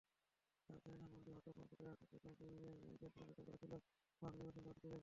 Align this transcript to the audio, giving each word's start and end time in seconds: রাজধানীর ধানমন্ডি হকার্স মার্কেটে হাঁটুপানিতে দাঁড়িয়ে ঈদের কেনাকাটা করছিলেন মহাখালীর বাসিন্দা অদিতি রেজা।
রাজধানীর 0.69 0.99
ধানমন্ডি 1.01 1.31
হকার্স 1.35 1.57
মার্কেটে 1.59 1.83
হাঁটুপানিতে 1.89 2.29
দাঁড়িয়ে 2.41 2.71
ঈদের 2.93 3.09
কেনাকাটা 3.15 3.43
করছিলেন 3.47 3.79
মহাখালীর 4.21 4.47
বাসিন্দা 4.47 4.69
অদিতি 4.69 4.87
রেজা। 4.87 4.99